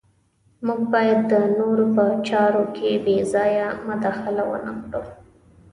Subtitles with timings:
[0.65, 5.01] موږ باید د نورو په چارو کې بې ځایه مداخله ونه کړو.